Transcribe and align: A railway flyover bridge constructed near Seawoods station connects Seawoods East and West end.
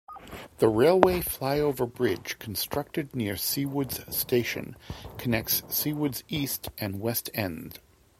A 0.59 0.67
railway 0.67 1.19
flyover 1.19 1.85
bridge 1.85 2.39
constructed 2.39 3.15
near 3.15 3.35
Seawoods 3.35 4.11
station 4.11 4.75
connects 5.19 5.61
Seawoods 5.69 6.23
East 6.27 6.69
and 6.79 6.99
West 6.99 7.29
end. 7.35 7.77